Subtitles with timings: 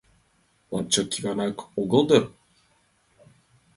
[0.75, 2.23] Лапчык Иванак огыл дыр?